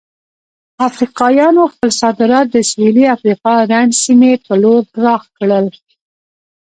افریقایانو 0.87 1.63
خپل 1.73 1.89
صادرات 2.01 2.45
د 2.51 2.57
سویلي 2.71 3.05
افریقا 3.15 3.53
رنډ 3.71 3.91
سیمې 4.03 4.31
په 4.45 4.53
لور 4.61 4.81
پراخ 4.93 5.23
کړل. 5.37 5.65